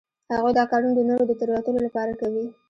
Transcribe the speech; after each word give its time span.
هغوی 0.35 0.51
دا 0.57 0.63
کارونه 0.71 0.93
د 0.95 1.01
نورو 1.09 1.23
د 1.27 1.31
تیروتلو 1.39 1.79
لپاره 1.87 2.13
کوي 2.21 2.45